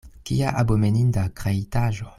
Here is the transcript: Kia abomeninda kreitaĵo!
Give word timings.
Kia 0.29 0.53
abomeninda 0.61 1.27
kreitaĵo! 1.43 2.09